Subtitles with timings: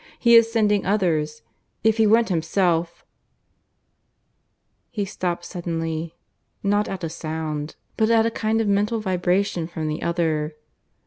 [0.17, 1.43] "He is sending others.
[1.83, 3.05] If he went himself"
[4.89, 6.15] He stopped suddenly;
[6.63, 10.55] not at a sound, but at a kind of mental vibration from the other.